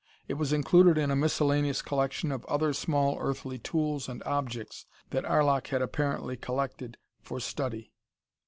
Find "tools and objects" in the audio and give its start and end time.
3.59-4.87